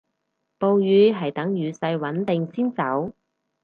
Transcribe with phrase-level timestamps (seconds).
[0.57, 3.13] 暴雨係等雨勢穩定先走